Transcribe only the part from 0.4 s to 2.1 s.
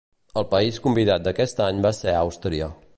El país convidat d’aquest any va